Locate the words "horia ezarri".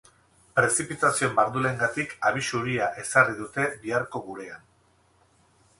2.61-3.37